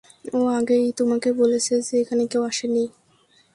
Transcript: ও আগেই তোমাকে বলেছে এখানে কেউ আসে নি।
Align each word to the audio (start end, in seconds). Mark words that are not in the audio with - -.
ও 0.33 0.39
আগেই 0.57 0.85
তোমাকে 0.91 1.29
বলেছে 1.33 1.73
এখানে 2.01 2.23
কেউ 2.31 2.41
আসে 2.43 2.67
নি। 2.67 2.83